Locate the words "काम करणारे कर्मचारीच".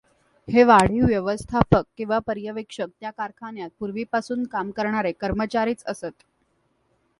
4.51-5.83